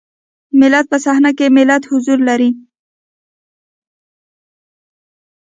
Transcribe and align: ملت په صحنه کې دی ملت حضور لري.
ملت 0.59 0.85
په 0.91 0.97
صحنه 1.05 1.31
کې 1.37 1.47
دی 1.49 1.53
ملت 1.57 1.83
حضور 1.91 2.19
لري. 2.29 2.49